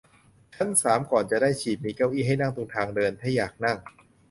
[0.55, 3.77] ชั้นสามก่อนจะได้ฉีดมีเก้าอี้ให้นั่งตรงทางเดิน ถ้าอยากนั่ง